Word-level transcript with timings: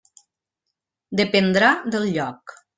Dependrà 1.21 1.71
del 1.97 2.11
lloc. 2.19 2.61